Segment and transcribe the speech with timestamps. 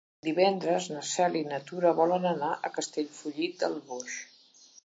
[0.27, 4.21] Divendres na Cel i na Tura volen anar a Castellfollit del Boix.